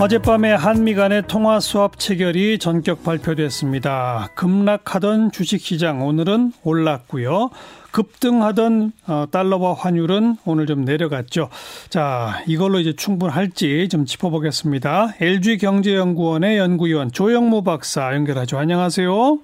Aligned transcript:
어젯밤에 0.00 0.50
한미 0.54 0.94
간의 0.94 1.24
통화 1.28 1.60
수합 1.60 1.98
체결이 1.98 2.58
전격 2.58 3.04
발표됐습니다. 3.04 4.30
급락하던 4.34 5.30
주식시장 5.30 6.06
오늘은 6.06 6.52
올랐고요. 6.64 7.50
급등하던 7.90 8.92
어, 9.06 9.26
달러와 9.30 9.74
환율은 9.74 10.36
오늘 10.46 10.64
좀 10.64 10.86
내려갔죠. 10.86 11.50
자, 11.90 12.42
이걸로 12.46 12.80
이제 12.80 12.94
충분할지 12.94 13.90
좀 13.90 14.06
짚어보겠습니다. 14.06 15.16
LG경제연구원의 15.20 16.56
연구위원 16.56 17.12
조영무 17.12 17.62
박사 17.62 18.14
연결하죠. 18.14 18.58
안녕하세요. 18.58 19.38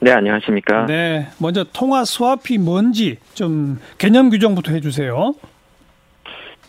네, 0.00 0.10
안녕하십니까. 0.10 0.86
네, 0.86 1.28
먼저 1.38 1.64
통화 1.72 2.04
수합이 2.04 2.58
뭔지 2.58 3.18
좀 3.34 3.78
개념 3.98 4.30
규정부터 4.30 4.72
해주세요. 4.72 5.34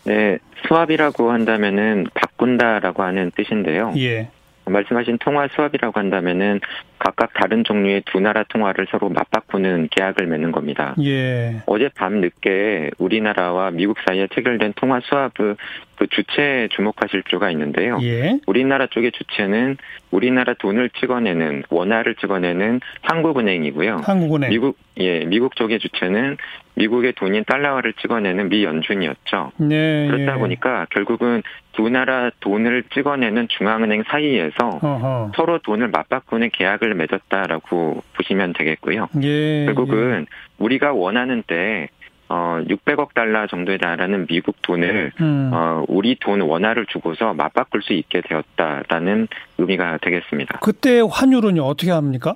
네, 0.04 0.38
수합이라고 0.68 1.32
한다면은 1.32 2.06
바꾼다라고 2.42 3.04
하는 3.04 3.32
뜻인데요. 3.36 3.94
예. 3.98 4.28
말씀하신 4.66 5.20
통화 5.20 5.48
수합이라고 5.48 6.00
한다면은 6.00 6.60
각각 7.04 7.34
다른 7.34 7.64
종류의 7.64 8.04
두 8.06 8.20
나라 8.20 8.44
통화를 8.44 8.86
서로 8.92 9.10
맞바꾸는 9.10 9.88
계약을 9.90 10.28
맺는 10.28 10.52
겁니다. 10.52 10.96
예. 11.02 11.62
어제 11.66 11.90
밤 11.96 12.22
늦게 12.22 12.92
우리나라와 13.00 13.72
미국 13.72 13.98
사이에 14.06 14.28
체결된 14.34 14.74
통화 14.76 15.00
수합을 15.00 15.58
그 16.02 16.08
주체에 16.08 16.68
주목하실 16.70 17.24
필요가 17.24 17.52
있는데요. 17.52 17.98
예. 18.02 18.40
우리나라 18.48 18.88
쪽의 18.88 19.12
주체는 19.12 19.78
우리나라 20.12 20.54
돈을 20.54 20.90
찍어내는 21.00 21.64
원화를 21.70 22.16
찍어내는 22.16 22.82
한국은행이고요. 23.02 24.02
한국은행. 24.04 24.50
미국 24.50 24.78
예 24.98 25.26
미국 25.26 25.56
쪽의 25.56 25.80
주체는 25.80 26.38
미국의 26.76 27.14
돈인 27.14 27.44
달러화를 27.46 27.94
찍어내는 27.94 28.50
미 28.50 28.64
연준이었죠. 28.64 29.52
네. 29.58 30.08
그렇다 30.08 30.36
예. 30.36 30.40
보니까 30.40 30.88
결국은 30.90 31.44
두 31.74 31.90
나라 31.90 32.32
돈을 32.40 32.84
찍어내는 32.94 33.48
중앙은행 33.50 34.04
사이에서 34.08 34.80
어허. 34.82 35.32
서로 35.36 35.60
돈을 35.60 35.90
맞바꾸는 35.90 36.50
계약을 36.52 36.91
맺었다라고 36.96 38.04
보시면 38.14 38.54
되겠고요. 38.54 39.10
예. 39.24 39.66
결국은 39.66 40.28
우리가 40.58 40.94
원하는 40.94 41.44
때 41.46 41.90
어, 42.30 42.62
600억 42.66 43.14
달러 43.14 43.46
정도에 43.48 43.78
달하는 43.78 44.26
미국 44.26 44.62
돈을 44.62 45.12
예. 45.20 45.24
음. 45.24 45.52
어, 45.54 45.84
우리 45.90 46.16
돈 46.16 46.40
원화를 46.40 46.86
주고서 46.86 47.34
맞바꿀 47.34 47.82
수 47.82 47.92
있게 47.92 48.22
되었다라는 48.22 49.28
의미가 49.58 49.98
되겠습니다. 50.02 50.60
그때 50.62 51.02
환율은요 51.02 51.62
어떻게 51.64 51.92
합니까? 51.92 52.36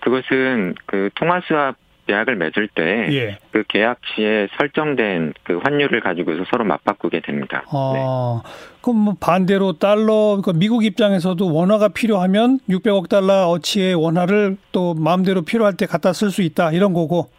그것은 0.00 0.74
그 0.86 1.10
통화 1.14 1.40
수합 1.46 1.76
계약을 2.06 2.36
맺을 2.36 2.68
때그 2.68 3.14
예. 3.14 3.38
계약 3.68 3.98
시에 4.14 4.48
설정된 4.56 5.34
그 5.42 5.58
환율을 5.62 6.00
가지고서 6.00 6.44
서로 6.50 6.64
맞바꾸게 6.64 7.20
됩니다. 7.20 7.62
네. 7.64 7.70
아, 7.72 8.42
그럼 8.80 8.98
뭐 9.00 9.14
반대로 9.20 9.74
달러, 9.74 10.38
그러니까 10.40 10.52
미국 10.54 10.84
입장에서도 10.84 11.52
원화가 11.52 11.88
필요하면 11.88 12.60
600억 12.68 13.08
달러 13.08 13.48
어치의 13.48 13.94
원화를 13.94 14.56
또 14.72 14.94
마음대로 14.94 15.42
필요할 15.42 15.76
때 15.76 15.86
갖다 15.86 16.12
쓸 16.12 16.30
수 16.30 16.42
있다 16.42 16.72
이런 16.72 16.92
거고 16.92 17.30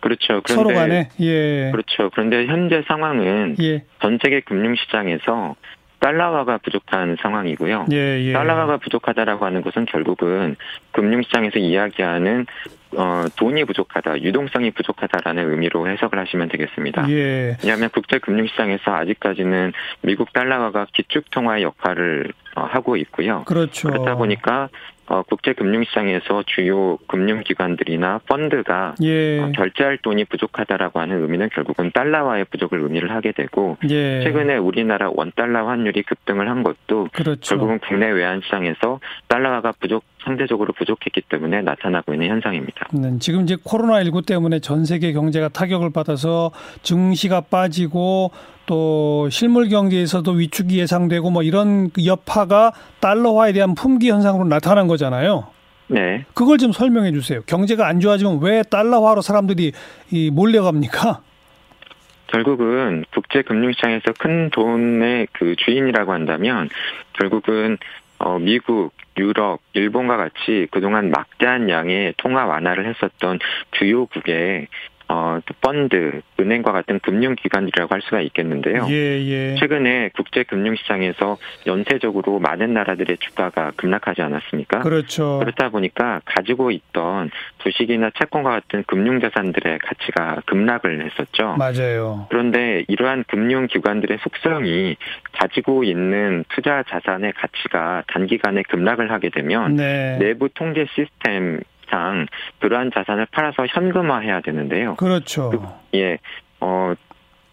그렇죠. 0.00 0.42
그런데 0.42 0.54
서로 0.54 0.68
간에 0.74 1.08
예, 1.20 1.70
그렇죠. 1.70 2.10
그런데 2.10 2.46
현재 2.46 2.82
상황은 2.86 3.56
예, 3.60 3.84
전 4.00 4.18
세계 4.22 4.40
금융 4.40 4.74
시장에서 4.74 5.54
달러화가 6.02 6.58
부족한 6.58 7.16
상황이고요. 7.22 7.86
예, 7.92 8.20
예. 8.20 8.32
달러화가 8.32 8.78
부족하다라고 8.78 9.46
하는 9.46 9.62
것은 9.62 9.86
결국은 9.86 10.56
금융시장에서 10.90 11.60
이야기하는 11.60 12.46
어, 12.96 13.24
돈이 13.36 13.64
부족하다, 13.64 14.22
유동성이 14.22 14.70
부족하다라는 14.70 15.50
의미로 15.50 15.88
해석을 15.88 16.18
하시면 16.18 16.48
되겠습니다. 16.48 17.08
예, 17.10 17.56
왜냐하면 17.62 17.90
국제 17.90 18.18
금융 18.18 18.46
시장에서 18.46 18.94
아직까지는 18.94 19.72
미국 20.02 20.32
달러화가 20.32 20.86
기축 20.92 21.30
통화의 21.30 21.62
역할을 21.62 22.32
어, 22.54 22.62
하고 22.64 22.96
있고요. 22.96 23.44
그렇죠. 23.44 23.88
그렇다 23.88 24.16
보니까 24.16 24.68
어, 25.12 25.22
국제 25.28 25.52
금융시장에서 25.52 26.42
주요 26.46 26.96
금융기관들이나 27.06 28.20
펀드가 28.26 28.94
예, 29.02 29.40
어, 29.40 29.52
결제할 29.54 29.98
돈이 29.98 30.24
부족하다라고 30.24 31.00
하는 31.00 31.20
의미는 31.20 31.50
결국은 31.52 31.90
달러화의 31.92 32.46
부족을 32.46 32.80
의미를 32.80 33.10
하게 33.10 33.32
되고 33.32 33.76
예, 33.90 34.22
최근에 34.22 34.56
우리나라 34.56 35.10
원 35.14 35.30
달러 35.36 35.68
환율이 35.68 36.02
급등을 36.04 36.48
한 36.48 36.62
것도 36.62 37.08
그렇죠. 37.12 37.40
결국은 37.42 37.78
국내 37.80 38.10
외환 38.10 38.40
시장에서 38.40 39.00
달러화가 39.28 39.74
부족 39.78 40.02
상대적으로 40.24 40.72
부족했기 40.72 41.20
때문에 41.28 41.60
나타나고 41.60 42.14
있는 42.14 42.28
현상입니다. 42.28 42.88
음, 42.94 43.18
지금 43.18 43.42
이제 43.42 43.58
코로나 43.62 44.02
19 44.02 44.22
때문에 44.22 44.60
전 44.60 44.86
세계 44.86 45.12
경제가 45.12 45.48
타격을 45.50 45.92
받아서 45.92 46.52
증시가 46.80 47.42
빠지고 47.42 48.30
또 48.66 49.28
실물 49.30 49.68
경제에서도 49.68 50.30
위축이 50.30 50.78
예상되고 50.78 51.30
뭐 51.30 51.42
이런 51.42 51.90
그 51.90 52.06
여파가 52.06 52.72
달러화에 53.00 53.52
대한 53.52 53.74
품귀 53.74 54.10
현상으로 54.10 54.44
나타난 54.44 54.86
거잖아요. 54.86 55.48
네. 55.88 56.24
그걸 56.34 56.58
좀 56.58 56.72
설명해 56.72 57.12
주세요. 57.12 57.42
경제가 57.46 57.86
안 57.86 58.00
좋아지면 58.00 58.40
왜 58.40 58.62
달러화로 58.62 59.20
사람들이 59.20 59.72
이 60.10 60.30
몰려갑니까? 60.30 61.20
결국은 62.28 63.04
국제 63.12 63.42
금융시장에서 63.42 64.12
큰 64.18 64.48
돈의 64.50 65.28
그 65.32 65.54
주인이라고 65.56 66.12
한다면 66.12 66.70
결국은 67.12 67.76
어 68.18 68.38
미국, 68.38 68.92
유럽, 69.18 69.60
일본과 69.74 70.16
같이 70.16 70.66
그동안 70.70 71.10
막대한 71.10 71.68
양의 71.68 72.14
통화 72.16 72.46
완화를 72.46 72.86
했었던 72.86 73.38
주요국의 73.72 74.68
어 75.12 75.40
펀드, 75.60 76.22
은행과 76.40 76.72
같은 76.72 76.98
금융기관이라고 77.00 77.94
할 77.94 78.00
수가 78.00 78.22
있겠는데요. 78.22 78.86
예, 78.88 79.20
예. 79.20 79.56
최근에 79.56 80.08
국제 80.14 80.42
금융시장에서 80.42 81.36
연쇄적으로 81.66 82.38
많은 82.38 82.72
나라들의 82.72 83.18
주가가 83.18 83.72
급락하지 83.76 84.22
않았습니까? 84.22 84.80
그렇죠. 84.80 85.40
그렇다 85.40 85.68
보니까 85.68 86.22
가지고 86.24 86.70
있던 86.70 87.30
주식이나 87.58 88.10
채권과 88.18 88.48
같은 88.52 88.84
금융자산들의 88.86 89.80
가치가 89.80 90.40
급락을 90.46 91.04
했었죠. 91.04 91.56
맞아요. 91.58 92.26
그런데 92.30 92.86
이러한 92.88 93.24
금융기관들의 93.28 94.16
속성이 94.22 94.96
가지고 95.32 95.84
있는 95.84 96.46
투자 96.48 96.84
자산의 96.88 97.34
가치가 97.34 98.02
단기간에 98.06 98.62
급락을 98.62 99.10
하게 99.10 99.28
되면 99.28 99.76
네. 99.76 100.16
내부 100.18 100.48
통제 100.48 100.86
시스템 100.94 101.60
상 101.92 102.26
그러한 102.58 102.90
자산을 102.92 103.26
팔아서 103.30 103.66
현금화해야 103.68 104.40
되는데요. 104.40 104.96
그렇죠. 104.96 105.52
예, 105.94 106.18
어, 106.60 106.94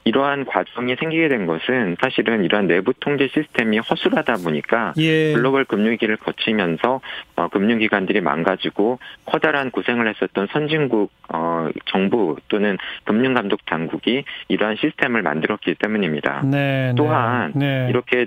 이러한 0.06 0.46
과정이 0.46 0.96
생기게 0.96 1.28
된 1.28 1.46
것은 1.46 1.98
사실은 2.02 2.44
이러한 2.44 2.68
내부 2.68 2.94
통제 3.00 3.28
시스템이 3.28 3.78
허술하다 3.78 4.38
보니까 4.44 4.94
예. 4.98 5.34
글로벌 5.34 5.66
금융위기를 5.66 6.18
거치면서 6.18 7.02
어, 7.36 7.48
금융기관들이 7.50 8.22
망가지고 8.22 8.98
커다란 9.26 9.70
고생을 9.70 10.08
했었던 10.08 10.48
선진국 10.52 11.12
어, 11.32 11.68
정부 11.86 12.38
또는 12.48 12.78
금융감독 13.04 13.66
당국이 13.66 14.24
이러한 14.48 14.78
시스템을 14.78 15.22
만들었기 15.22 15.76
때문입니다. 15.76 16.42
네. 16.44 16.94
또한 16.98 17.52
네. 17.56 17.88
이렇게 17.90 18.26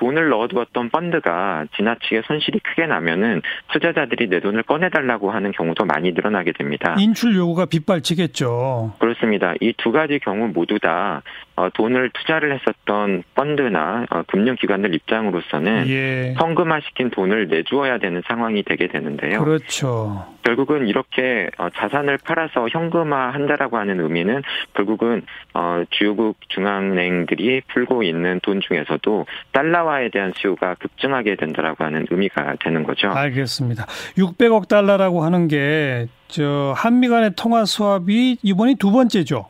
돈을 0.00 0.30
넣어두었던 0.30 0.88
펀드가 0.88 1.66
지나치게 1.76 2.22
손실이 2.26 2.60
크게 2.60 2.86
나면은 2.86 3.42
투자자들이 3.72 4.28
내 4.30 4.40
돈을 4.40 4.62
꺼내달라고 4.62 5.30
하는 5.30 5.52
경우도 5.52 5.84
많이 5.84 6.12
늘어나게 6.12 6.52
됩니다. 6.52 6.96
인출 6.98 7.36
요구가 7.36 7.66
빗발치겠죠. 7.66 8.94
그렇습니다. 8.98 9.54
이 9.60 9.72
두 9.76 9.92
가지 9.92 10.18
경우 10.18 10.48
모두 10.52 10.78
다 10.78 11.22
어, 11.56 11.68
돈을 11.74 12.10
투자를 12.14 12.54
했었던 12.54 13.22
펀드나 13.34 14.06
어, 14.10 14.22
금융기관들 14.26 14.94
입장으로서는 14.94 15.88
예. 15.88 16.34
현금화시킨 16.38 17.10
돈을 17.10 17.48
내주어야 17.48 17.98
되는 17.98 18.22
상황이 18.26 18.62
되게 18.62 18.88
되는데요. 18.88 19.42
그렇죠. 19.42 20.26
결국은 20.42 20.86
이렇게 20.88 21.48
어, 21.58 21.68
자산을 21.70 22.18
팔아서 22.24 22.68
현금화한다라고 22.70 23.76
하는 23.78 24.00
의미는 24.00 24.42
결국은 24.74 25.22
어, 25.54 25.82
주요국 25.90 26.36
중앙은행들이 26.48 27.62
풀고 27.68 28.02
있는 28.02 28.40
돈 28.42 28.60
중에서도 28.60 29.26
달러 29.52 29.84
화에 29.90 30.08
대한 30.10 30.32
수요가 30.36 30.74
급증하게 30.74 31.36
된다라고 31.36 31.84
하는 31.84 32.06
의미가 32.10 32.56
되는 32.64 32.84
거죠. 32.84 33.08
알겠습니다. 33.10 33.86
600억 34.16 34.68
달러라고 34.68 35.24
하는 35.24 35.48
게 35.48 36.06
저 36.30 36.72
한미 36.76 37.08
간의 37.08 37.32
통화 37.36 37.64
수합이 37.64 38.38
이번이 38.42 38.76
두 38.76 38.90
번째죠. 38.92 39.46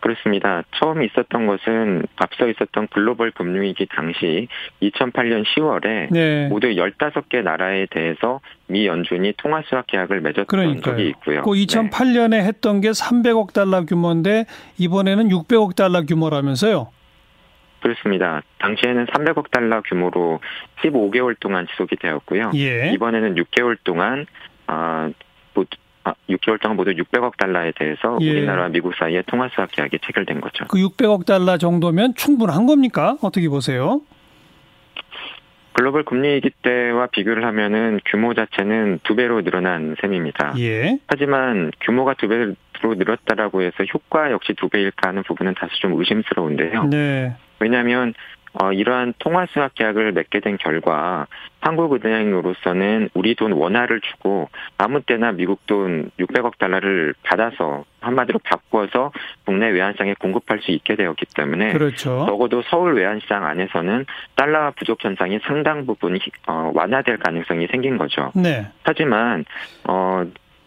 그렇습니다. 0.00 0.62
처음 0.78 1.02
있었던 1.02 1.46
것은 1.46 2.02
앞서 2.16 2.46
있었던 2.46 2.88
글로벌 2.88 3.30
금융위기 3.30 3.86
당시 3.86 4.48
2008년 4.82 5.44
10월에 5.46 6.12
네. 6.12 6.46
모두 6.48 6.66
15개 6.66 7.42
나라에 7.42 7.86
대해서 7.90 8.40
미 8.66 8.86
연준이 8.86 9.32
통화 9.38 9.62
수합 9.66 9.86
계약을 9.86 10.20
맺었던 10.20 10.44
그러니까요. 10.46 10.82
적이 10.96 11.08
있고요. 11.08 11.40
그 11.42 11.50
2008년에 11.52 12.34
했던 12.34 12.82
게 12.82 12.90
300억 12.90 13.54
달러 13.54 13.86
규모인데 13.86 14.44
이번에는 14.76 15.30
600억 15.30 15.74
달러 15.74 16.02
규모라면서요. 16.02 16.88
그렇습니다. 17.84 18.40
당시에는 18.60 19.04
300억 19.04 19.50
달러 19.50 19.82
규모로 19.82 20.40
15개월 20.82 21.38
동안 21.38 21.66
지속이 21.70 21.96
되었고요. 21.96 22.52
예. 22.54 22.92
이번에는 22.94 23.34
6개월 23.34 23.76
동안 23.84 24.24
아, 24.66 25.10
모두, 25.52 25.68
아, 26.04 26.14
6개월 26.30 26.58
동안 26.62 26.78
모두 26.78 26.92
600억 26.92 27.36
달러에 27.36 27.72
대해서 27.78 28.16
예. 28.22 28.30
우리나라와 28.30 28.68
미국 28.68 28.94
사이에 28.94 29.22
통화 29.26 29.50
수합 29.54 29.70
계약이 29.70 29.98
체결된 30.02 30.40
거죠. 30.40 30.64
그 30.68 30.78
600억 30.78 31.26
달러 31.26 31.58
정도면 31.58 32.14
충분한 32.14 32.64
겁니까? 32.64 33.18
어떻게 33.20 33.50
보세요? 33.50 34.00
글로벌 35.74 36.04
금리 36.04 36.36
위기 36.36 36.48
때와 36.62 37.08
비교를 37.08 37.44
하면은 37.44 38.00
규모 38.06 38.32
자체는 38.32 39.00
두 39.02 39.14
배로 39.14 39.42
늘어난 39.42 39.94
셈입니다. 40.00 40.54
예. 40.58 40.98
하지만 41.06 41.70
규모가 41.82 42.14
두 42.14 42.28
배로 42.28 42.54
늘었다라고 42.82 43.60
해서 43.60 43.84
효과 43.92 44.30
역시 44.30 44.54
두 44.54 44.70
배일까 44.70 45.08
하는 45.08 45.22
부분은 45.24 45.52
다소 45.54 45.74
좀 45.80 45.98
의심스러운데요. 45.98 46.84
네. 46.84 47.34
왜냐하면 47.64 48.12
어, 48.62 48.72
이러한 48.72 49.14
통화 49.18 49.46
수학 49.50 49.74
계약을 49.74 50.12
맺게 50.12 50.38
된 50.38 50.58
결과 50.58 51.26
한국은행으로서는 51.60 53.08
우리 53.14 53.34
돈 53.34 53.52
원화를 53.52 54.00
주고 54.00 54.48
아무 54.78 55.00
때나 55.00 55.32
미국 55.32 55.66
돈 55.66 56.10
600억 56.20 56.58
달러를 56.58 57.14
받아서 57.24 57.84
한마디로 58.00 58.38
바꿔서 58.44 59.10
국내 59.44 59.70
외환시장에 59.70 60.14
공급할 60.20 60.60
수 60.60 60.70
있게 60.70 60.94
되었기 60.94 61.26
때문에 61.34 61.72
그렇죠. 61.72 62.26
적어도 62.28 62.62
서울 62.68 62.94
외환시장 62.94 63.44
안에서는 63.44 64.06
달러 64.36 64.72
부족 64.76 65.02
현상이 65.02 65.40
상당 65.44 65.86
부분 65.86 66.16
어, 66.46 66.70
완화될 66.74 67.16
가능성이 67.16 67.66
생긴 67.72 67.98
거죠. 67.98 68.30
네. 68.36 68.66
하지만 68.84 69.44
어 69.88 70.24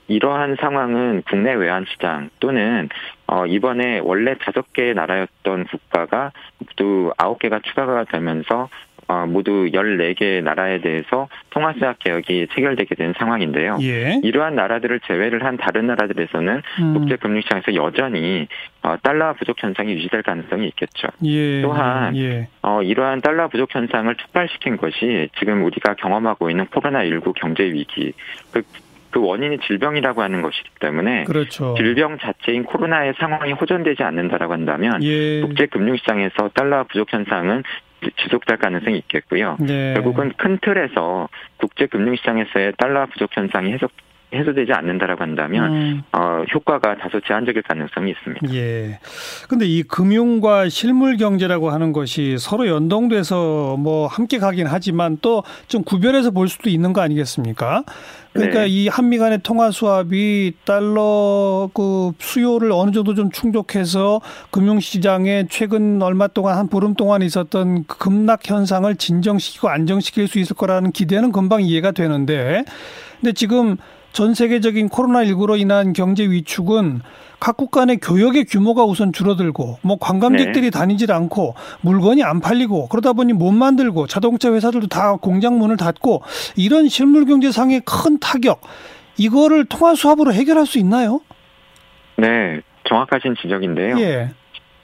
이러한 0.08 0.58
상황은 0.60 1.24
국내 1.28 1.54
외환 1.54 1.86
시장 1.86 2.30
또는 2.40 2.90
어 3.28 3.46
이번에 3.46 4.00
원래 4.00 4.36
다섯 4.36 4.72
개의 4.74 4.94
나라였던 4.94 5.66
국가가 5.66 6.32
모두 6.60 7.12
아홉 7.18 7.40
개가 7.40 7.60
추가가 7.64 8.06
되면서 8.06 8.70
어 9.10 9.26
모두 9.26 9.70
14개의 9.72 10.44
나라에 10.44 10.82
대해서 10.82 11.30
통화수학 11.52 12.00
개혁이 12.00 12.48
체결되게 12.54 12.96
된 12.96 13.14
상황인데요. 13.18 13.78
예. 13.82 14.20
이러한 14.22 14.56
나라들을 14.56 15.00
제외를 15.08 15.46
한 15.46 15.56
다른 15.56 15.88
나라들에서는 15.88 16.62
음. 16.82 16.94
국제금융 16.94 17.42
시장에서 17.42 17.74
여전히 17.76 18.48
어 18.84 18.98
달러 19.02 19.34
부족 19.34 19.62
현상이 19.64 19.94
유지될 19.94 20.24
가능성이 20.24 20.68
있겠죠. 20.68 21.08
예. 21.24 21.62
또한 21.62 22.18
예. 22.18 22.48
어, 22.62 22.82
이러한 22.82 23.22
달러 23.22 23.48
부족 23.48 23.74
현상을 23.74 24.14
촉발시킨 24.14 24.76
것이 24.76 25.30
지금 25.40 25.64
우리가 25.64 25.94
경험하고 25.96 26.50
있는 26.50 26.66
코로나19 26.66 27.34
경제 27.34 27.64
위기. 27.64 28.12
그, 28.52 28.62
그 29.12 29.22
원인이 29.22 29.60
질병이라고 29.68 30.22
하는 30.22 30.42
것이기 30.42 30.70
때문에 30.80 31.24
그렇죠. 31.26 31.76
질병 31.78 32.18
자체인 32.20 32.64
코로나의 32.64 33.14
상황이 33.20 33.52
호전되지 33.54 34.04
않는다라고 34.04 34.54
한다면 34.54 35.04
예. 35.04 35.42
국제 35.42 35.66
금융 35.66 35.96
시장에서 35.98 36.50
달러 36.54 36.84
부족 36.84 37.12
현상은 37.12 37.64
지속될 38.24 38.58
가능성이 38.58 38.98
있겠고요. 39.00 39.58
네. 39.60 39.94
결국은 39.94 40.32
큰 40.38 40.60
틀에서 40.62 41.30
국제 41.58 41.88
금융 41.88 42.16
시장에서의 42.16 42.74
달러 42.78 43.06
부족 43.08 43.36
현상이 43.36 43.74
해소 43.74 43.88
해소되지 44.34 44.74
않는다라고 44.74 45.24
한다면 45.24 45.72
음. 45.72 46.04
어, 46.12 46.44
효과가 46.54 46.98
다소 46.98 47.22
제한적일 47.22 47.62
가능성이 47.64 48.12
있습니다. 48.12 48.54
예. 48.54 49.00
근데 49.48 49.66
이 49.66 49.84
금융과 49.84 50.70
실물 50.70 51.18
경제라고 51.18 51.70
하는 51.70 51.94
것이 51.94 52.38
서로 52.38 52.68
연동돼서 52.68 53.78
뭐 53.78 54.08
함께 54.08 54.38
가긴 54.38 54.68
하지만 54.68 55.18
또 55.22 55.44
좀 55.68 55.84
구별해서 55.84 56.32
볼 56.32 56.48
수도 56.48 56.70
있는 56.70 56.94
거 56.94 57.02
아니겠습니까? 57.02 57.84
그러니까 58.34 58.62
네. 58.62 58.68
이 58.68 58.88
한미 58.88 59.18
간의 59.18 59.40
통화 59.44 59.72
수합이 59.72 60.54
달러 60.64 61.70
그 61.74 62.12
수요를 62.20 62.72
어느 62.72 62.92
정도 62.92 63.16
좀 63.16 63.32
충족해서 63.32 64.22
금융 64.52 64.80
시장에 64.80 65.46
최근 65.50 66.02
얼마 66.02 66.28
동안 66.28 66.58
한 66.58 66.68
보름 66.68 66.94
동안 66.94 67.22
있었던 67.22 67.86
그 67.88 67.98
급락 67.98 68.50
현상을 68.50 68.96
진정시키고 68.96 69.70
안정시킬 69.70 70.28
수 70.28 70.40
있을 70.40 70.56
거라는 70.56 70.92
기대는 70.92 71.32
금방 71.32 71.64
이해가 71.64 71.92
되는데 71.92 72.64
근데 73.20 73.34
지금 73.34 73.78
전 74.18 74.34
세계적인 74.34 74.90
코로나19로 74.90 75.60
인한 75.60 75.94
경제 75.94 76.24
위축은 76.24 77.02
각국 77.40 77.70
간의 77.70 77.98
교역의 77.98 78.46
규모가 78.46 78.84
우선 78.84 79.14
줄어들고 79.14 79.78
뭐 79.84 79.98
관광객들이 80.00 80.72
다니질 80.72 81.12
않고 81.12 81.54
물건이 81.82 82.24
안 82.24 82.40
팔리고 82.40 82.88
그러다 82.88 83.14
보니 83.14 83.34
못 83.34 83.52
만들고 83.52 84.08
자동차 84.08 84.52
회사들도 84.52 84.88
다 84.88 85.18
공장 85.18 85.60
문을 85.60 85.78
닫고 85.78 86.24
이런 86.56 86.88
실물 86.88 87.26
경제상의 87.26 87.82
큰 87.82 88.18
타격 88.18 88.62
이거를 89.18 89.66
통화 89.66 89.94
수합으로 89.94 90.34
해결할 90.34 90.66
수 90.66 90.80
있나요? 90.80 91.22
네, 92.16 92.62
정확하신 92.90 93.36
지적인데요. 93.40 94.00
예. 94.00 94.32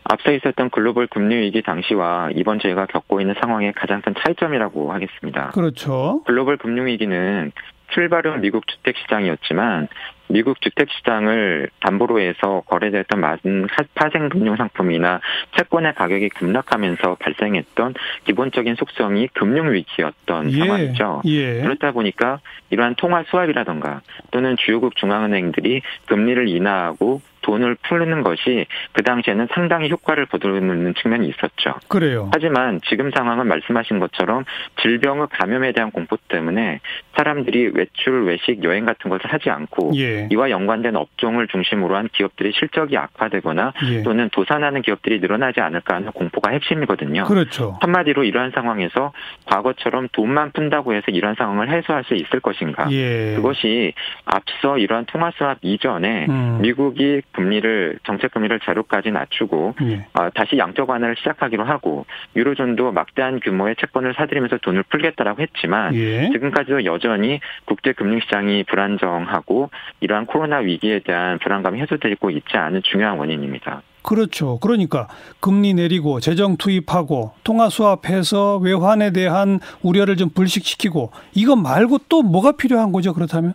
앞서 0.04 0.32
있었던 0.32 0.70
글로벌 0.70 1.08
금리 1.08 1.38
위기 1.38 1.64
당시와 1.64 2.30
이번 2.36 2.60
저희가 2.60 2.86
겪고 2.86 3.20
있는 3.20 3.34
상황의 3.42 3.74
가장 3.74 4.04
큰 4.04 4.14
차이점이라고 4.20 4.94
하겠습니다. 4.94 5.50
그렇죠. 5.56 6.22
글로벌 6.28 6.58
금융 6.58 6.86
위기는 6.86 7.52
출발은 7.94 8.42
미국 8.42 8.68
주택 8.68 8.98
시장이었지만 8.98 9.88
미국 10.30 10.62
주택 10.62 10.90
시장을 10.90 11.70
담보로 11.82 12.20
해서 12.20 12.64
거래됐던 12.66 13.20
많은 13.20 13.68
파생 13.94 14.30
금융 14.30 14.56
상품이나 14.56 15.20
채권의 15.58 15.94
가격이 15.94 16.30
급락하면서 16.30 17.18
발생했던 17.20 17.94
기본적인 18.26 18.76
속성이 18.76 19.28
금융 19.34 19.72
위기였던 19.72 20.52
예. 20.52 20.58
상황이죠. 20.58 21.22
예. 21.26 21.62
그렇다 21.62 21.92
보니까 21.92 22.40
이러한 22.72 22.96
통화 22.96 23.24
수합이라던가 23.24 24.02
또는 24.32 24.56
주요국 24.58 24.96
중앙은행들이 24.96 25.82
금리를 26.08 26.48
인하하고 26.48 27.22
돈을 27.44 27.76
풀는 27.84 28.24
것이 28.24 28.66
그 28.92 29.04
당시에는 29.04 29.48
상당히 29.54 29.90
효과를 29.90 30.26
거두는 30.26 30.94
측면이 30.96 31.28
있었죠. 31.28 31.76
그래요. 31.88 32.30
하지만 32.34 32.80
지금 32.88 33.12
상황은 33.12 33.48
말씀하신 33.48 34.00
것처럼 34.00 34.46
질병의 34.82 35.28
감염에 35.32 35.72
대한 35.72 35.92
공포 35.92 36.18
때문에 36.28 36.80
사람들이 37.16 37.72
외출, 37.74 38.26
외식, 38.26 38.64
여행 38.64 38.86
같은 38.86 39.10
것을 39.10 39.32
하지 39.32 39.50
않고 39.50 39.92
예. 39.96 40.28
이와 40.32 40.50
연관된 40.50 40.96
업종을 40.96 41.48
중심으로 41.48 41.96
한 41.96 42.10
기업들의 42.12 42.54
실적이 42.56 42.98
악화되거나 42.98 43.74
예. 43.92 44.04
또는 44.04 44.30
도산하는 44.32 44.82
기업들이 44.82 45.20
늘어나지 45.20 45.60
않을까 45.62 45.96
하는 45.96 46.12
공포가 46.12 46.52
핵심이거든요. 46.52 47.26
그렇죠. 47.26 47.78
한마디로 47.82 48.24
이러한 48.24 48.52
상황에서 48.52 49.14
과거처럼 49.46 50.08
돈만 50.12 50.52
푼다고 50.52 50.94
해서 50.94 51.06
이러한 51.10 51.36
상황을 51.38 51.70
해소할 51.70 52.04
수 52.06 52.16
있을 52.16 52.40
것인가? 52.40 52.90
예. 52.92 53.34
그것이 53.36 53.94
앞서 54.26 54.78
이러한 54.78 55.06
통화 55.06 55.32
수합 55.38 55.58
이전에 55.62 56.26
음. 56.30 56.60
미국이 56.62 57.22
금리를 57.34 58.00
정책 58.06 58.32
금리를 58.32 58.60
제로까지 58.62 59.12
낮추고 59.12 59.76
예. 59.84 60.06
어, 60.14 60.30
다시 60.34 60.58
양적 60.58 60.90
완화를 60.90 61.16
시작하기로 61.18 61.64
하고 61.64 62.06
유로존도 62.36 62.92
막대한 62.92 63.40
규모의 63.40 63.76
채권을 63.80 64.14
사들이면서 64.16 64.58
돈을 64.58 64.84
풀겠다라고 64.84 65.42
했지만 65.42 65.96
예. 65.96 66.30
지금까지도 66.32 66.86
여전히 66.86 67.40
국제 67.66 67.94
금융 67.94 68.20
시장이 68.22 68.64
불안정하고 68.64 69.70
이러한 70.00 70.26
코로나 70.26 70.58
위기에 70.58 71.00
대한 71.00 71.40
불안감이 71.40 71.80
해소되고 71.82 72.30
있지 72.30 72.58
않은 72.58 72.82
중요한 72.84 73.18
원인입니다. 73.18 73.82
그렇죠. 74.04 74.60
그러니까 74.60 75.08
금리 75.40 75.74
내리고 75.74 76.20
재정 76.20 76.58
투입하고 76.58 77.32
통화 77.44 77.70
수합해서 77.70 78.58
외환에 78.58 79.12
대한 79.12 79.60
우려를 79.82 80.18
좀 80.18 80.30
불식시키고 80.30 81.12
이거 81.34 81.56
말고 81.56 82.00
또 82.10 82.22
뭐가 82.22 82.52
필요한 82.52 82.92
거죠? 82.92 83.14
그렇다면? 83.14 83.54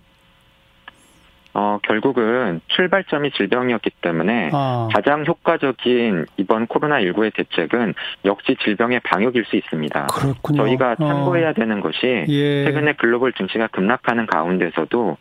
어, 1.58 1.80
결국은 1.82 2.60
출발점이 2.68 3.32
질병이었기 3.32 3.90
때문에 4.00 4.50
아, 4.52 4.88
가장 4.94 5.26
효과적인 5.26 6.26
이번 6.36 6.68
코로나19의 6.68 7.34
대책은 7.34 7.94
역시 8.24 8.56
질병의 8.62 9.00
방역일 9.00 9.44
수 9.44 9.56
있습니다. 9.56 10.06
그렇군요. 10.06 10.62
저희가 10.62 10.92
어, 10.92 10.94
참고해야 10.96 11.54
되는 11.54 11.80
것이 11.80 12.26
예. 12.28 12.64
최근에 12.64 12.92
글로벌 12.92 13.32
증시가 13.32 13.66
급락하는 13.66 14.26
가운데서도 14.26 15.08
어, 15.10 15.16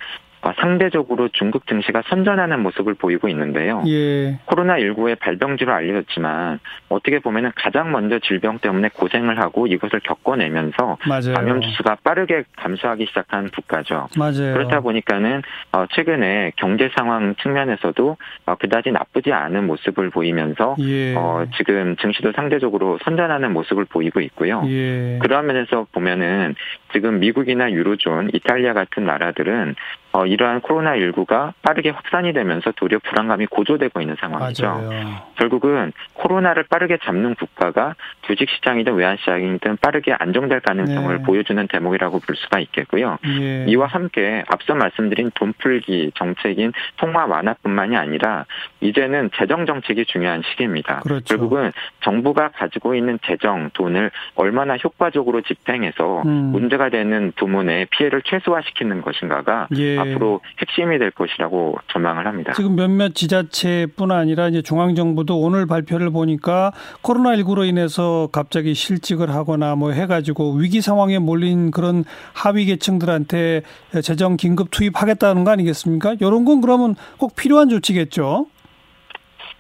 상대적으로 0.60 1.30
중국 1.34 1.68
증시가 1.68 2.02
선전하는 2.08 2.62
모습을 2.62 2.94
보이고 2.94 3.28
있는데요. 3.30 3.84
예. 3.88 4.40
코로나19의 4.46 5.20
발병지로 5.20 5.74
알려졌지만 5.74 6.60
어떻게 6.90 7.20
보면은 7.20 7.52
가장 7.56 7.92
먼저 7.92 8.20
질병 8.20 8.60
때문에 8.60 8.90
고생을 8.90 9.40
하고 9.40 9.68
이것을 9.68 10.00
겪어내면서 10.02 10.98
맞아요. 11.08 11.34
감염 11.36 11.62
지수가 11.62 11.98
빠르게 12.04 12.44
감소하기 12.56 13.06
시작한 13.08 13.50
국가죠. 13.50 14.08
맞아요. 14.18 14.54
그렇다 14.54 14.82
보니까는 14.82 15.42
어, 15.74 15.86
최근에 15.92 16.54
경제 16.56 16.90
상황 16.96 17.36
측면에서도 17.36 18.18
어, 18.46 18.56
그다지 18.56 18.92
나쁘지 18.92 19.34
않은 19.34 19.68
모습을 19.68 20.10
보이면서 20.10 20.76
예. 20.80 21.16
어, 21.16 21.46
지금 21.58 21.96
증시도 21.98 22.32
상대적으로 22.34 23.00
선전하는 23.04 23.52
모습을 23.54 23.86
보이고 23.86 24.22
있고요. 24.22 24.64
예. 24.68 25.20
그런 25.22 25.48
면에서 25.48 25.88
보면은 25.92 26.56
지금 26.94 27.20
미국이나 27.20 27.72
유로존, 27.72 28.32
이탈리아 28.34 28.74
같은 28.74 29.06
나라들은 29.06 29.76
어, 30.14 30.26
이러한 30.28 30.62
코로나19가 30.62 31.54
빠르게 31.62 31.90
확산이 31.90 32.34
되면서 32.34 32.72
도리어 32.72 33.00
불안감이 33.00 33.46
고조되고 33.48 34.02
있는 34.02 34.16
상황이죠. 34.20 34.66
맞아요. 34.66 35.22
결국은 35.36 35.94
코로나를 36.14 36.64
빠르게 36.64 36.98
잡는 37.04 37.36
국가가 37.36 37.96
주식 38.22 38.50
시장이든 38.50 38.96
외환 38.96 39.18
시장이든 39.18 39.78
빠르게 39.78 40.14
안정될 40.14 40.62
가능성을 40.62 41.18
네. 41.18 41.24
보여주는 41.24 41.68
대목이라고 41.68 42.20
볼 42.20 42.36
수가 42.36 42.60
있겠고요. 42.60 43.18
예. 43.26 43.66
이와 43.68 43.88
함께 43.88 44.44
앞서 44.48 44.76
말씀드린 44.76 45.32
돈 45.36 45.54
풀기 45.58 46.12
정책인 46.16 46.74
통화 46.98 47.26
완화뿐만이 47.26 47.96
아니라 47.96 48.46
이제는 48.82 49.30
재정 49.36 49.66
정책이 49.66 50.06
중요한 50.06 50.42
시기입니다. 50.50 51.02
그렇죠. 51.02 51.24
결국은 51.26 51.72
정부가 52.02 52.50
가지고 52.50 52.96
있는 52.96 53.20
재정 53.26 53.70
돈을 53.74 54.12
얼마나 54.36 54.76
효과적으로 54.78 55.42
집행해서 55.42 56.24
음. 56.24 56.32
문제가 56.52 56.90
되는 56.90 57.32
부문의 57.36 57.88
피해를 57.92 58.22
최소화시키는 58.24 59.02
것인가가 59.02 59.68
예. 59.76 59.98
앞으로 60.00 60.17
앞으로 60.18 60.42
핵심이 60.60 60.98
될 61.00 61.12
것이라고 61.12 61.78
전망을 61.88 62.26
합니다. 62.26 62.54
지금 62.54 62.76
몇몇 62.76 63.16
지자체뿐 63.16 64.12
아니라 64.12 64.48
이제 64.50 64.62
중앙정부도 64.62 65.40
오늘 65.40 65.66
발표를 65.66 66.12
보니까 66.12 66.72
코로나19로 67.04 67.68
인해서 67.68 68.28
갑자기 68.32 68.74
실직을 68.74 69.30
하거나 69.30 69.76
뭐 69.76 69.92
해가지고 69.92 70.56
위기 70.56 70.82
상황에 70.82 71.20
몰린 71.20 71.72
그런 71.72 72.04
하위 72.34 72.66
계층들한테 72.66 73.62
재정 74.04 74.36
긴급 74.38 74.72
투입하겠다는 74.72 75.44
거 75.44 75.52
아니겠습니까? 75.52 76.16
이런 76.20 76.46
건 76.46 76.62
그러면 76.62 76.96
꼭 77.18 77.36
필요한 77.36 77.70
조치겠죠. 77.70 78.48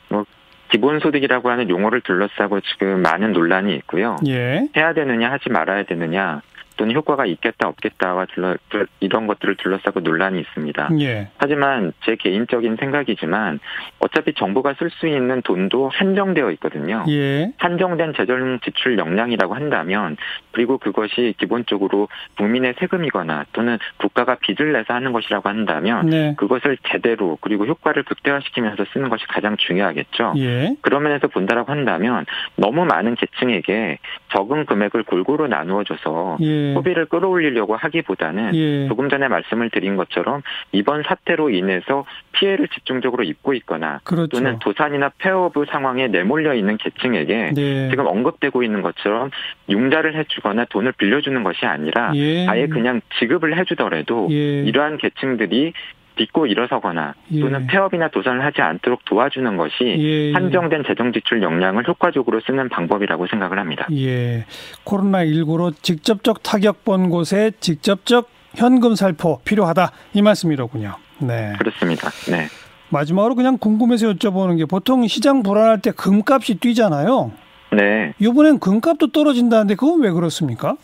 뭐 0.10 0.26
기본소득이라고 0.72 1.50
하는 1.50 1.70
용어를 1.70 2.02
둘러싸고 2.02 2.60
지금 2.62 3.02
많은 3.02 3.32
논란이 3.32 3.74
있고요. 3.76 4.18
예. 4.28 4.68
해야 4.76 4.94
되느냐 4.94 5.32
하지 5.32 5.50
말아야 5.50 5.84
되느냐 5.84 6.42
또는 6.78 6.96
효과가 6.96 7.26
있겠다 7.26 7.68
없겠다와 7.68 8.26
둘러, 8.28 8.56
이런 9.00 9.28
것들을 9.28 9.56
둘러싸고 9.58 10.00
논란이 10.00 10.40
있습니다. 10.40 10.90
예. 11.00 11.30
하지만 11.38 11.92
제 12.06 12.16
개인적인 12.16 12.78
생각이지만 12.78 13.60
어차피 14.00 14.34
정부가 14.34 14.76
쓸 14.76 14.90
수 14.92 15.08
있는 15.08 15.42
돈도 15.42 15.90
한정되어 15.90 16.52
있거든요. 16.52 17.04
예. 17.10 17.52
한정된 17.58 18.14
재정 18.16 18.60
지출 18.62 18.98
역량이라고 18.98 19.56
한다면 19.56 20.18
그리고 20.52 20.78
그것이 20.78 21.34
기본적으로 21.38 22.08
국민의 22.38 22.76
세금이거나 22.80 23.46
또는 23.54 23.78
국가가 23.98 24.36
빚을 24.36 24.74
내서 24.74 24.94
하는 24.94 25.12
것이라고 25.12 25.50
한다면 25.50 26.10
네. 26.10 26.36
그것을 26.38 26.78
제대로 26.90 27.38
그리고 27.42 27.66
효과를 27.66 28.04
극대화시키면서 28.04 28.86
쓰는 28.94 29.10
것이 29.10 29.26
가장 29.28 29.58
중요하겠죠. 29.58 30.34
예. 30.38 30.76
그런 30.82 31.04
면에서 31.04 31.28
본다라고 31.28 31.72
한다면 31.72 32.26
너무 32.56 32.86
많은 32.86 33.16
계층에게 33.16 34.00
적은 34.32 34.66
금액을 34.66 35.04
골고루 35.04 35.48
나누어줘서 35.48 36.38
예. 36.42 36.67
소비를 36.74 37.06
끌어올리려고 37.06 37.76
하기보다는 37.76 38.56
예. 38.56 38.88
조금 38.88 39.10
전에 39.10 39.28
말씀을 39.28 39.70
드린 39.70 39.96
것처럼 39.96 40.42
이번 40.72 41.04
사태로 41.04 41.50
인해서 41.50 42.06
피해를 42.32 42.68
집중적으로 42.70 43.24
입고 43.24 43.54
있거나 43.56 44.00
그렇죠. 44.04 44.28
또는 44.28 44.60
도산이나 44.60 45.12
폐업의 45.18 45.66
상황에 45.70 46.08
내몰려 46.08 46.54
있는 46.54 46.78
계층에게 46.78 47.52
네. 47.56 47.90
지금 47.90 48.08
언급되고 48.08 48.64
있는 48.64 48.82
것처럼 48.82 49.32
융자를 49.70 50.16
해주거나 50.16 50.66
돈을 50.66 50.94
빌려주는 50.94 51.44
것이 51.44 51.66
아니라 51.66 52.12
예. 52.16 52.48
아예 52.48 52.68
그냥 52.68 53.02
지급을 53.20 53.58
해주더라도 53.58 54.28
예. 54.32 54.64
이러한 54.64 54.98
계층들이 54.98 55.74
딛고 56.18 56.48
일어서거나 56.48 57.14
예. 57.32 57.40
또는 57.40 57.66
폐업이나 57.68 58.10
도산을 58.10 58.44
하지 58.44 58.62
않도록 58.62 59.06
도와주는 59.06 59.56
것이 59.56 59.74
예, 59.84 60.30
예. 60.30 60.34
한정된 60.34 60.84
재정 60.86 61.14
지출 61.14 61.42
역량을 61.42 61.88
효과적으로 61.88 62.42
쓰는 62.42 62.68
방법이라고 62.70 63.28
생각을 63.28 63.60
합니다. 63.60 63.88
예. 63.94 64.46
코로나19로 64.84 65.74
직접적 65.82 66.44
타격 66.44 66.84
본 66.84 67.10
곳에 67.10 67.52
직접적 67.60 68.30
현금 68.56 68.96
살포 68.96 69.40
필요하다. 69.46 69.92
이 70.14 70.22
말씀이로군요. 70.22 70.96
네. 71.20 71.54
그렇습니다. 71.58 72.10
네. 72.30 72.48
마지막으로 72.90 73.36
그냥 73.36 73.58
궁금해서 73.58 74.14
여쭤보는 74.14 74.58
게 74.58 74.66
보통 74.66 75.08
시장 75.08 75.44
불안할 75.44 75.82
때 75.82 75.92
금값이 75.92 76.56
뛰잖아요. 76.56 77.32
네. 77.74 78.14
이번엔 78.20 78.60
금값도 78.60 79.12
떨어진다는데 79.12 79.76
그건 79.76 80.02
왜 80.02 80.12
그렇습니까? 80.12 80.76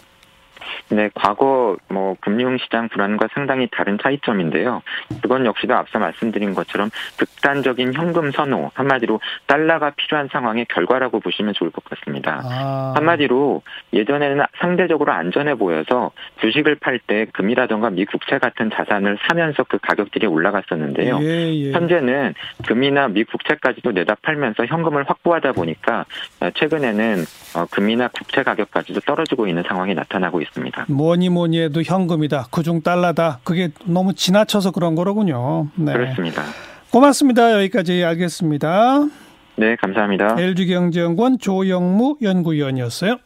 네, 0.89 1.09
과거 1.13 1.77
뭐 1.89 2.15
금융 2.21 2.57
시장 2.57 2.89
불안과 2.89 3.27
상당히 3.33 3.67
다른 3.71 3.97
차이점인데요. 4.01 4.81
그건 5.21 5.45
역시도 5.45 5.73
앞서 5.73 5.99
말씀드린 5.99 6.53
것처럼 6.53 6.89
극단적인 7.17 7.93
현금 7.93 8.31
선호, 8.31 8.71
한마디로 8.73 9.19
달러가 9.47 9.91
필요한 9.95 10.29
상황의 10.31 10.65
결과라고 10.69 11.19
보시면 11.19 11.53
좋을 11.53 11.71
것 11.71 11.83
같습니다. 11.85 12.41
아. 12.43 12.93
한마디로 12.95 13.61
예전에는 13.93 14.43
상대적으로 14.59 15.11
안전해 15.11 15.55
보여서 15.55 16.11
주식을 16.41 16.75
팔 16.75 16.99
때 17.05 17.25
금이라던가 17.33 17.89
미 17.89 18.05
국채 18.05 18.37
같은 18.37 18.69
자산을 18.69 19.17
사면서 19.27 19.63
그 19.63 19.77
가격들이 19.81 20.27
올라갔었는데요. 20.27 21.19
예, 21.21 21.53
예. 21.53 21.71
현재는 21.71 22.33
금이나 22.67 23.07
미 23.07 23.23
국채까지도 23.23 23.91
내다 23.91 24.15
팔면서 24.21 24.65
현금을 24.65 25.03
확보하다 25.03 25.51
보니까 25.53 26.05
최근에는 26.53 27.25
어, 27.55 27.65
금이나 27.71 28.07
국채 28.09 28.43
가격까지도 28.43 29.01
떨어지고 29.01 29.47
있는 29.47 29.63
상황이 29.67 29.93
나타나고 29.93 30.41
있습니다. 30.67 30.85
뭐니 30.93 31.29
뭐니 31.29 31.59
해도 31.61 31.81
현금이다. 31.81 32.47
그중 32.51 32.81
달러다. 32.81 33.39
그게 33.43 33.69
너무 33.85 34.13
지나쳐서 34.13 34.71
그런 34.71 34.95
거로군요. 34.95 35.67
네. 35.75 35.93
그렇습니다. 35.93 36.43
고맙습니다. 36.91 37.53
여기까지 37.53 38.03
알겠습니다. 38.03 39.07
네, 39.55 39.75
감사합니다. 39.75 40.35
LG경제연구원 40.39 41.39
조영무 41.39 42.17
연구위원이었어요. 42.21 43.17